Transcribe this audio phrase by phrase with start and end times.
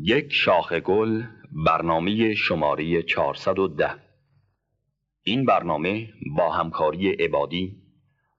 [0.00, 1.22] یک شاخ گل
[1.66, 3.94] برنامه شماره 410
[5.22, 7.82] این برنامه با همکاری عبادی،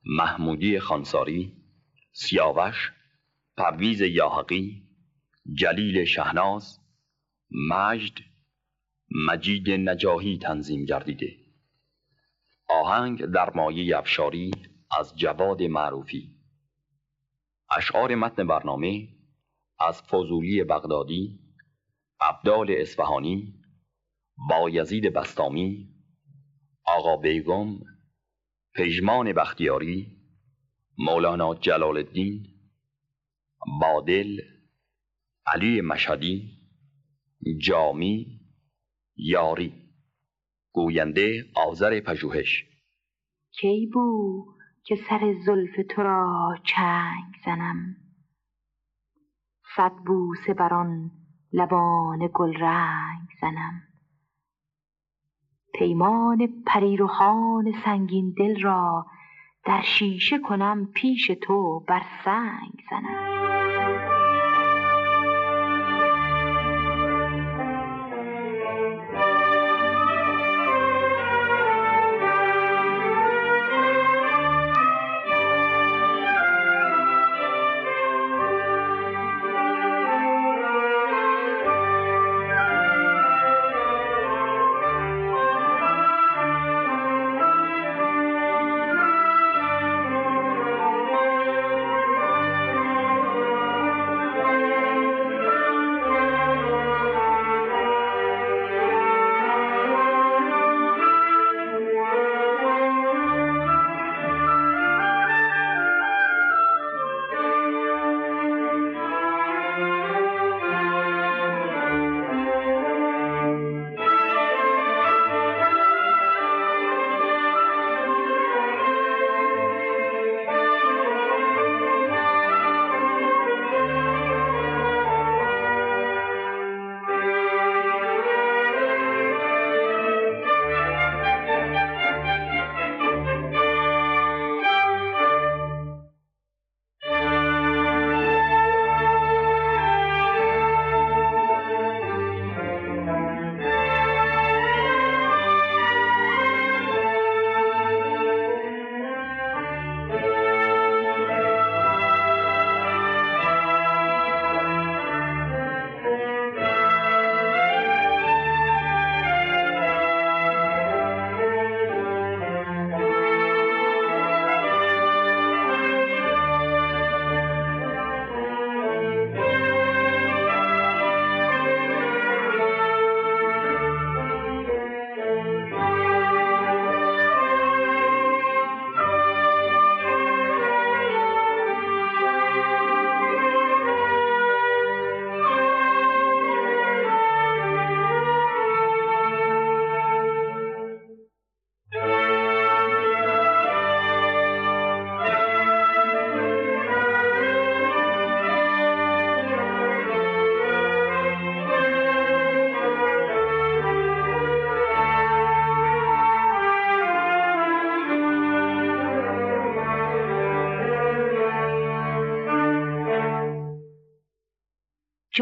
[0.06, 1.54] محمودی خانساری،
[2.12, 2.92] سیاوش،
[3.58, 4.84] پرویز یاحقی،
[5.54, 6.80] جلیل شهناز،
[7.70, 8.18] مجد،
[9.28, 11.36] مجید نجاهی تنظیم گردیده.
[12.70, 14.52] آهنگ در مایه افشاری
[15.00, 16.36] از جواد معروفی.
[17.78, 19.08] اشعار متن برنامه
[19.80, 21.43] از فضولی بغدادی
[22.30, 23.54] عبدال اصفهانی
[24.50, 25.90] بایزید بستامی
[26.86, 27.80] آقا بیگم
[28.76, 30.18] پژمان بختیاری
[30.98, 32.48] مولانا جلال الدین
[33.82, 34.42] بادل
[35.46, 36.64] علی مشهدی
[37.62, 38.40] جامی
[39.16, 39.74] یاری.
[40.72, 42.66] گوینده آذر پژوهش.
[43.52, 44.46] کی بو
[44.84, 47.96] که سر زلف تو را چنگ زنم؟
[49.76, 51.12] صد بوسه بر آن
[51.54, 53.82] لبان گلرنگ زنم.
[55.74, 59.06] پیمان پریرهان سنگین دل را
[59.66, 63.83] در شیشه کنم پیش تو بر سنگ زنم.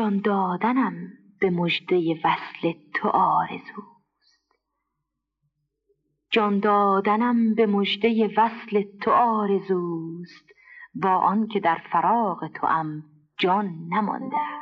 [0.02, 0.94] جان دادنم
[1.40, 4.52] به مژده وصل تو آرزوست.
[6.32, 10.46] جان دادنم به مژده وصل تو آرزوست.
[10.96, 13.04] با آنکه در فراق توام
[13.38, 14.61] جان نمانده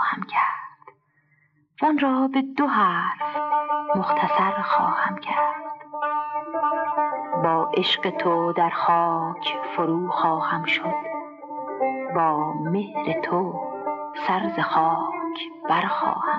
[0.00, 0.94] خواهم کرد.
[1.82, 3.36] وان را به دو حرف
[3.96, 5.64] مختصر خواهم کرد.
[7.44, 10.94] با عشق تو در خاک فرو خواهم شد.
[12.14, 13.60] با مهر تو
[14.26, 15.38] سر خاک
[15.68, 16.29] برخواهم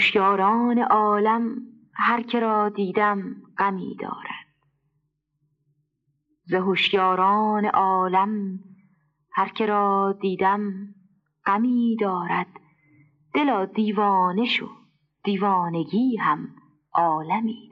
[0.00, 1.56] هوشیاران عالم
[1.94, 4.46] هر که را دیدم غمی دارد.
[6.44, 8.58] ز هوشیاران عالم
[9.32, 10.94] هر که را دیدم
[11.46, 12.46] غمی دارد.
[13.34, 14.68] دلا دیوانه شو
[15.24, 16.48] دیوانگی هم
[16.92, 17.69] عالمی.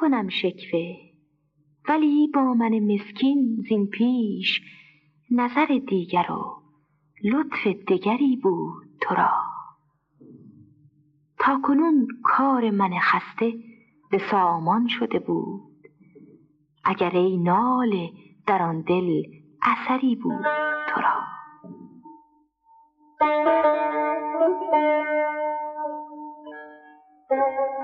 [0.00, 0.96] کنم شکوه.
[1.88, 4.60] ولی با من مسکین زین پیش
[5.30, 6.62] نظر دیگر و
[7.24, 9.30] لطف دیگری بود تو را.
[11.38, 13.52] تا کنون کار من خسته
[14.10, 15.88] به سامان شده بود.
[16.84, 18.10] اگر ای ناله
[18.46, 19.22] در آن دل
[19.62, 20.46] اثری بود
[20.88, 21.18] تو را.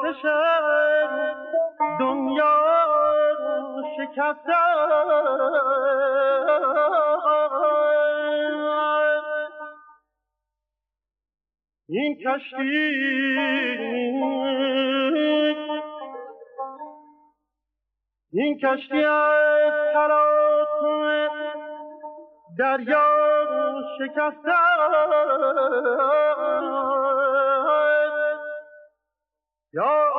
[0.00, 0.22] شاتش
[2.00, 2.60] دنیا
[3.96, 4.52] شکسته.
[11.88, 12.56] این کشتی
[18.32, 21.30] این کشتی از تلاطم
[22.58, 23.08] دریا
[23.98, 24.60] شکسته.
[29.72, 30.10] یا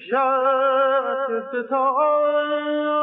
[0.00, 2.99] یک شب ستاره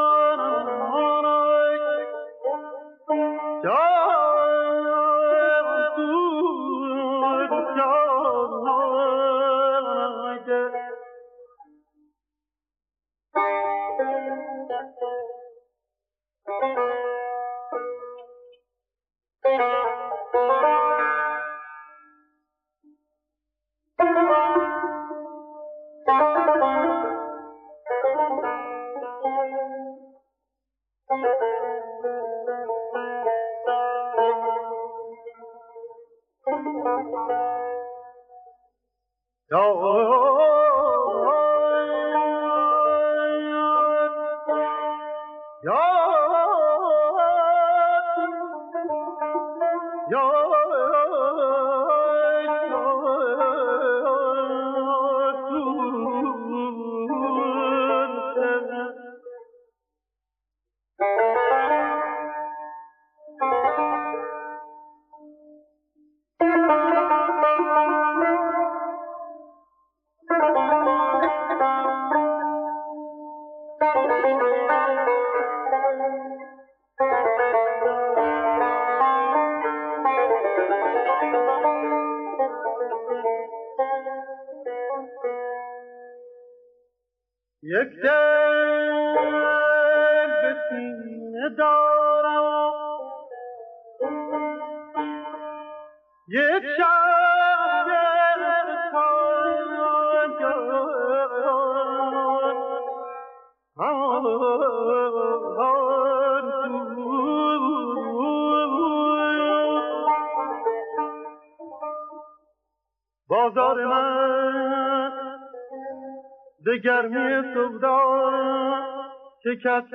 [119.47, 119.86] Such as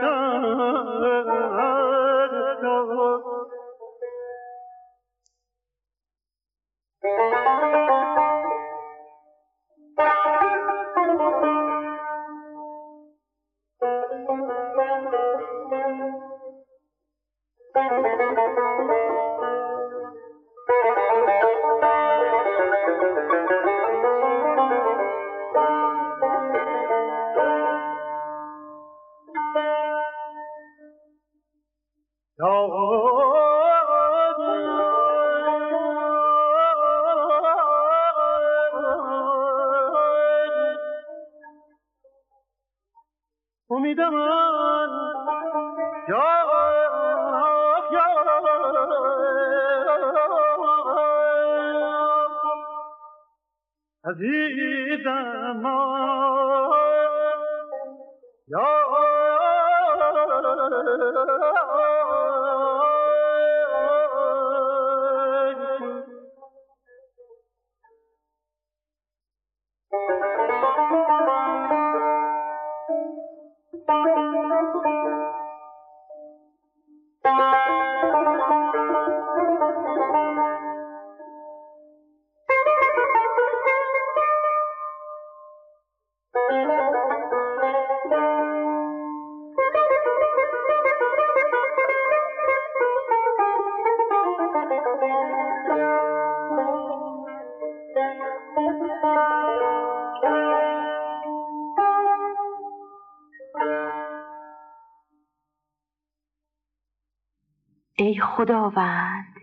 [107.96, 109.34] ای خداوند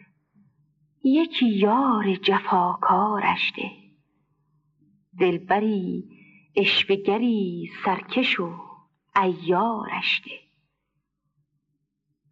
[1.03, 3.71] یکی یار جفاکارش ده.
[5.19, 6.03] دلبری
[6.55, 8.53] اشوگری سرکش و
[9.15, 10.39] عیارش ده.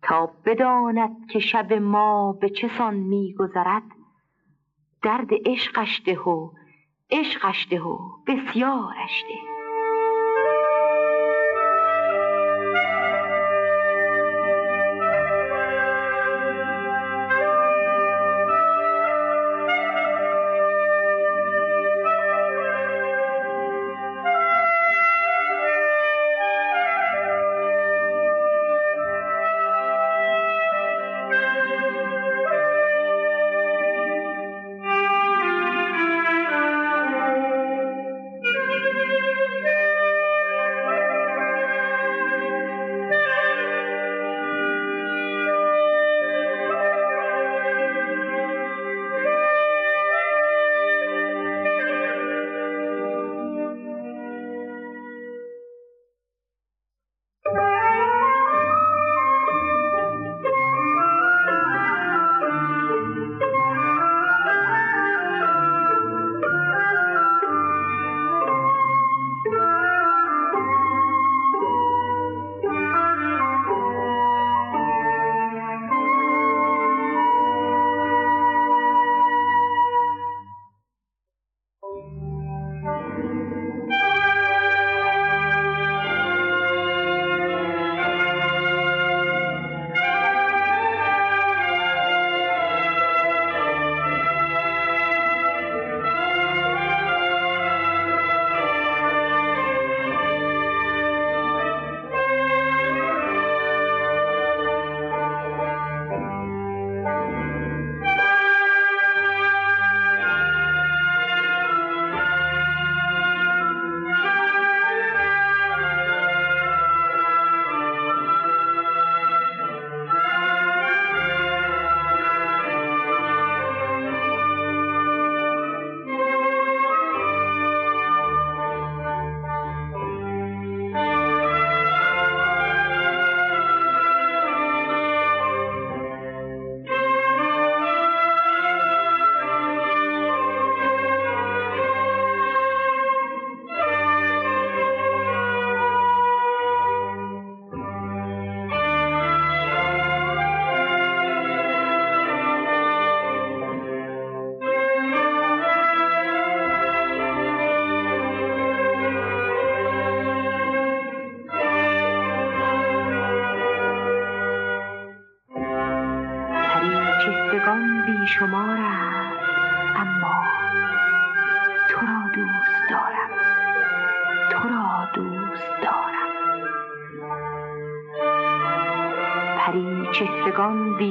[0.01, 3.91] تا بداند که شب ما به چه سان میگذرد
[5.03, 6.51] درد عشقش ده و
[7.11, 9.56] عشقش ده و بسیارش ده.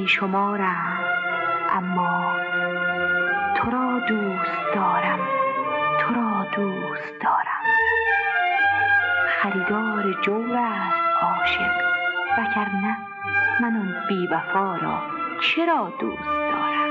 [0.07, 0.99] چهرگان بیشمارم
[1.69, 2.35] اما
[3.55, 5.19] تو را دوست دارم
[5.99, 7.63] تو را دوست دارم.
[9.27, 11.71] خریدار جور است عاشق
[12.37, 12.97] وگرنه
[13.61, 15.01] من آن بی وفا را
[15.41, 16.86] چرا دوست دارم؟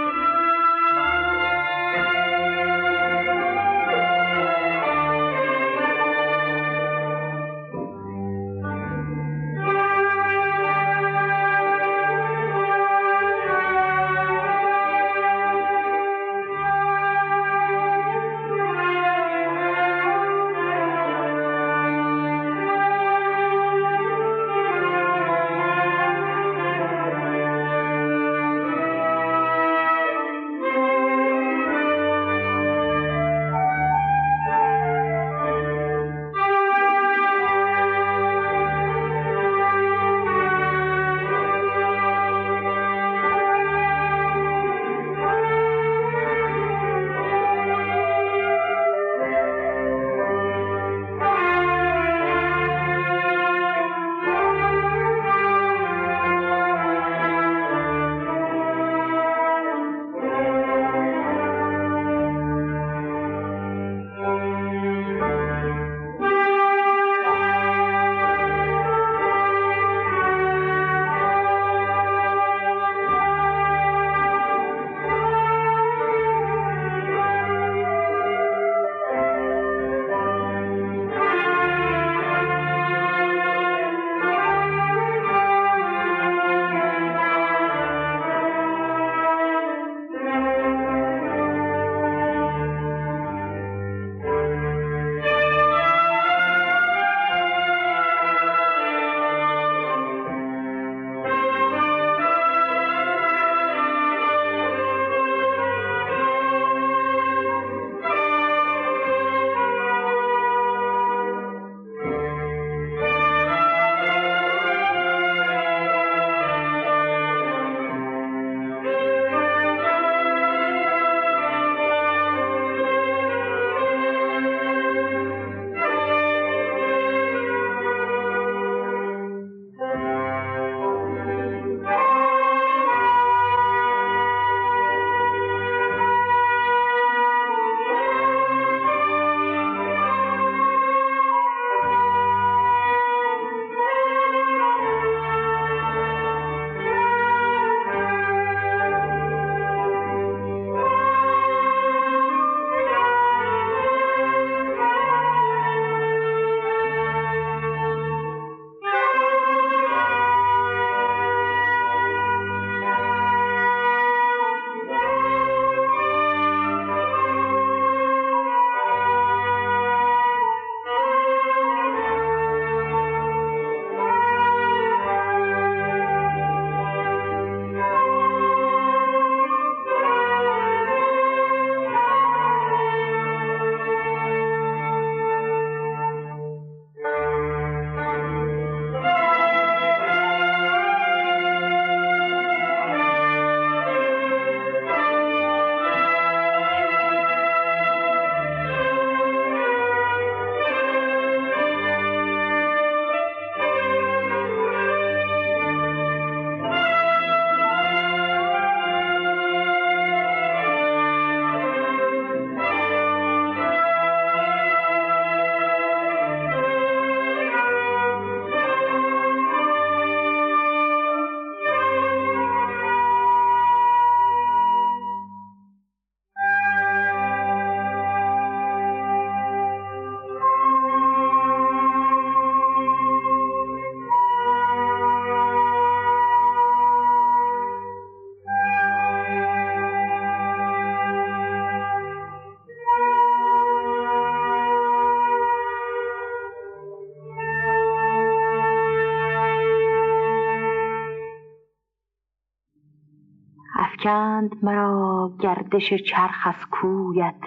[254.47, 257.40] افکند مرا گردش چرخ از کویت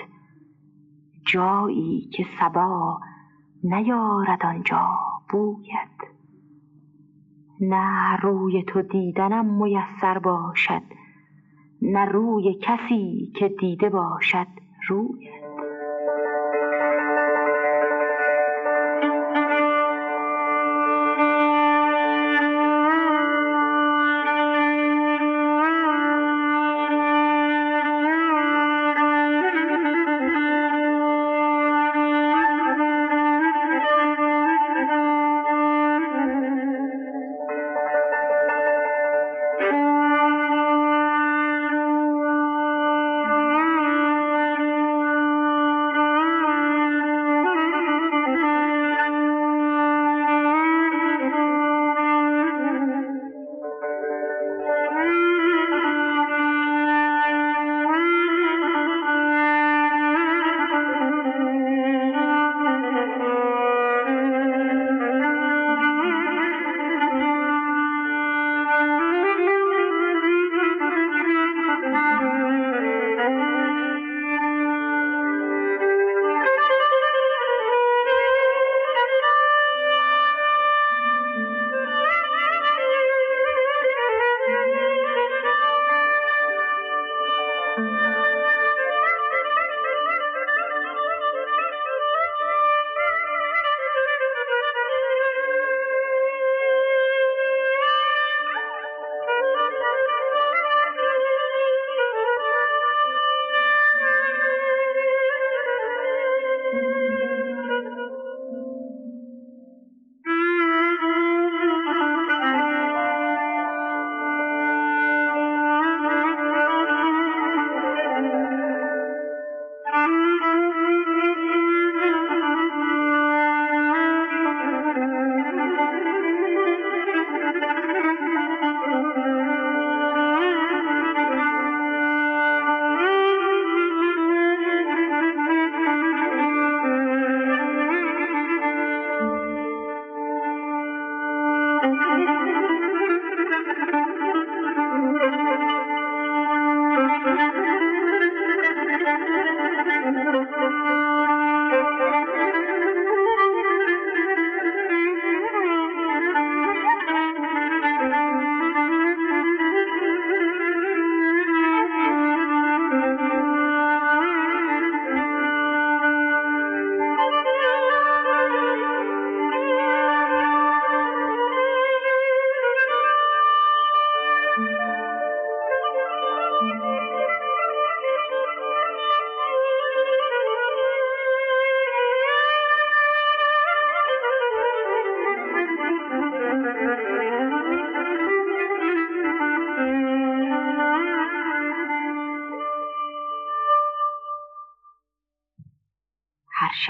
[1.26, 3.00] جایی که سبا
[3.64, 4.90] نیارد آنجا
[5.30, 6.10] بوید
[7.62, 10.82] نه روی تو دیدنم میسر باشد
[11.82, 14.48] نه روی کسی که دیده باشد
[14.88, 15.39] رویت.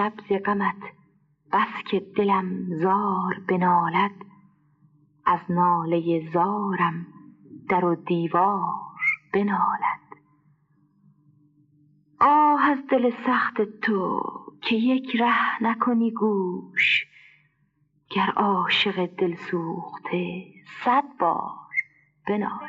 [0.09, 0.83] شب ز غمت
[1.53, 4.11] بس که دلم زار بنالد.
[5.25, 7.07] از ناله زارم
[7.69, 8.73] در و دیوار
[9.33, 9.99] بنالد.
[12.19, 14.21] آه از دل سخت تو
[14.61, 17.05] که یک ره نکنی گوش
[18.09, 20.45] گر عاشق دل سوخته
[20.85, 21.75] صد بار
[22.27, 22.68] بنالد.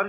[0.00, 0.08] هر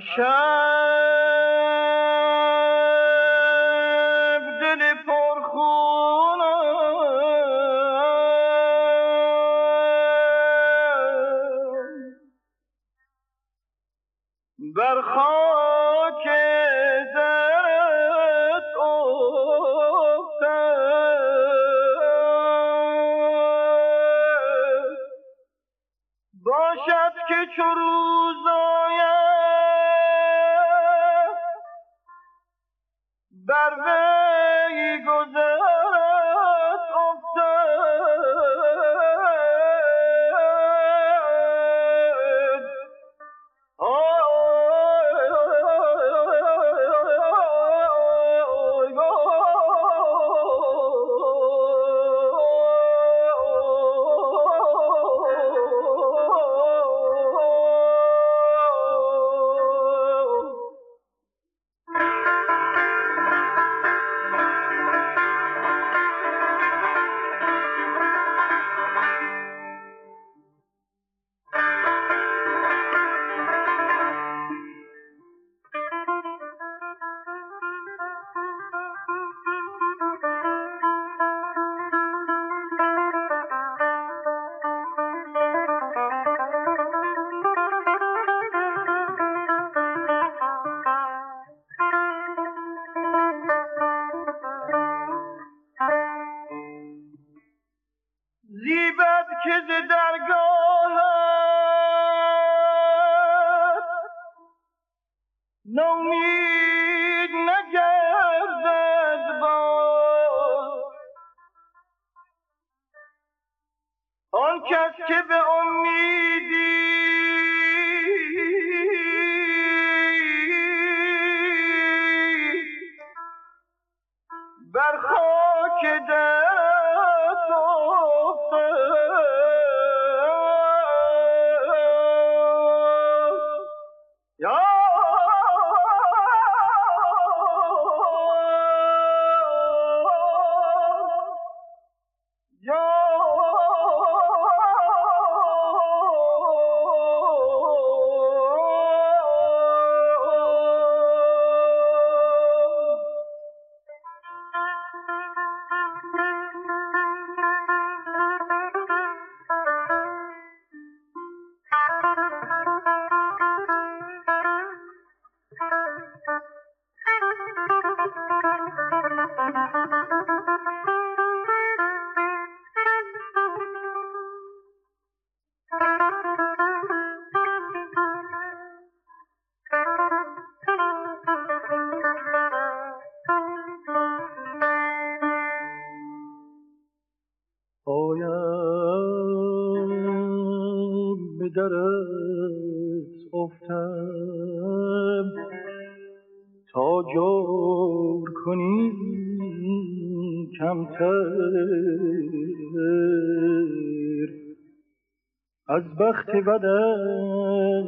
[206.02, 207.86] بخت بدم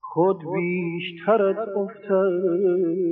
[0.00, 3.09] خود بیشتر از افتد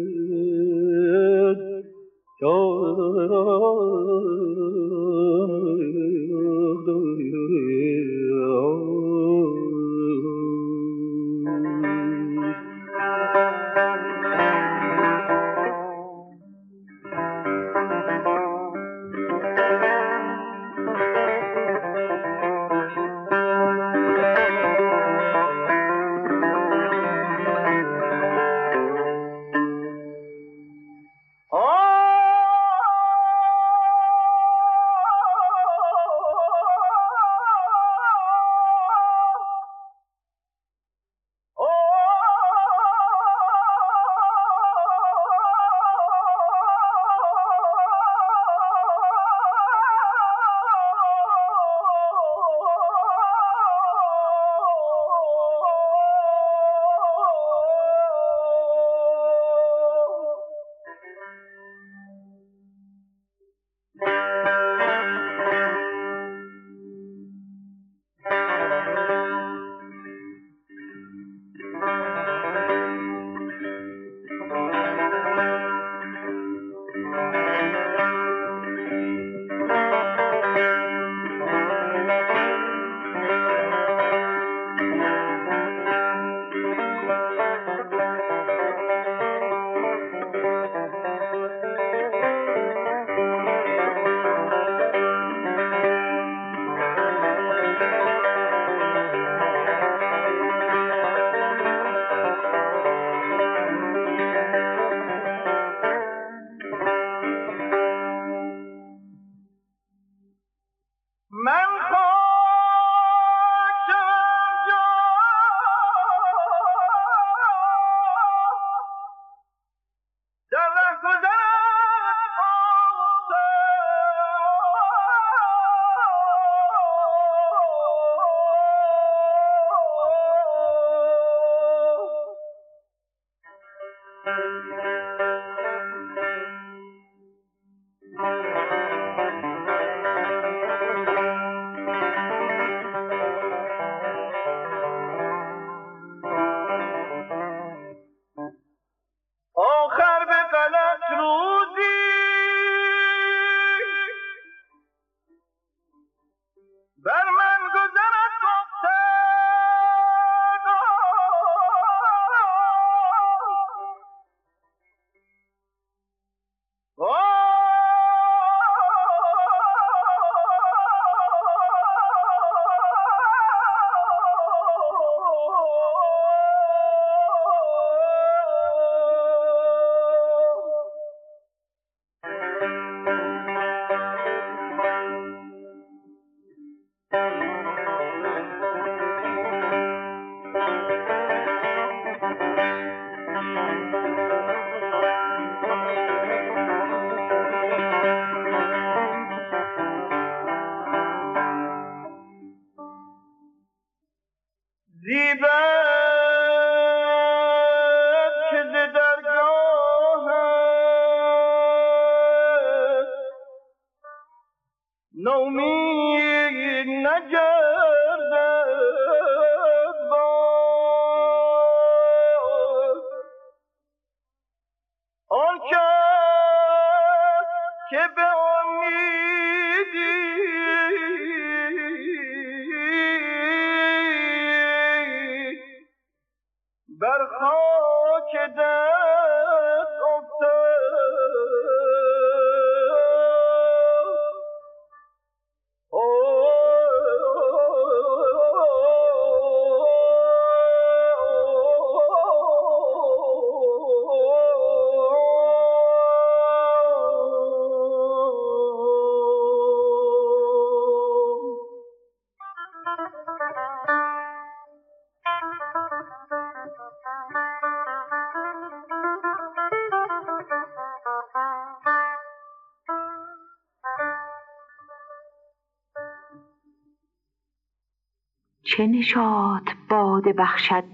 [278.79, 280.85] چه نشاط باده بخشد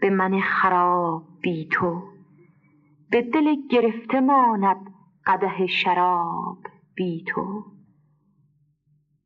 [0.00, 2.02] به من خراب بی تو؟
[3.10, 4.76] به دل گرفته ماند
[5.26, 6.58] قدح شراب
[6.94, 7.64] بی تو.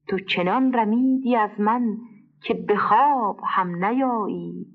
[0.09, 1.97] تو چنان رمیدی از من
[2.43, 4.67] که به خواب هم نیایی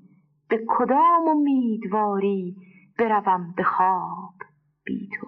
[0.48, 2.56] به کدام امیدواری
[2.98, 4.34] بروم به خواب
[4.84, 5.23] بی تو؟